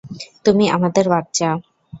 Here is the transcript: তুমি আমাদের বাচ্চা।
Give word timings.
তুমি 0.45 0.65
আমাদের 0.69 1.05
বাচ্চা। 1.09 1.49